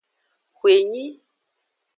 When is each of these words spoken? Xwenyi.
Xwenyi. 0.57 1.05